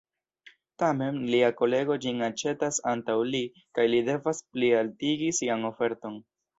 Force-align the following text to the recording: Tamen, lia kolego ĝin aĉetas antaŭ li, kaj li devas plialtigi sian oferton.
Tamen, 0.83 1.19
lia 1.33 1.49
kolego 1.59 1.99
ĝin 2.07 2.25
aĉetas 2.29 2.81
antaŭ 2.95 3.19
li, 3.35 3.45
kaj 3.79 3.89
li 3.95 4.03
devas 4.11 4.45
plialtigi 4.53 5.33
sian 5.43 5.75
oferton. 5.75 6.23